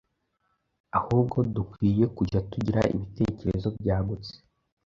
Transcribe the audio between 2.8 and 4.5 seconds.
ibitekerezo byagutse,